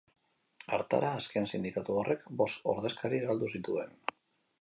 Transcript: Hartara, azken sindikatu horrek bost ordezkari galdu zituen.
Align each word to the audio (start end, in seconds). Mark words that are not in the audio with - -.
Hartara, 0.77 1.11
azken 1.17 1.45
sindikatu 1.57 1.97
horrek 2.03 2.25
bost 2.39 2.65
ordezkari 2.73 3.21
galdu 3.27 3.51
zituen. 3.57 3.95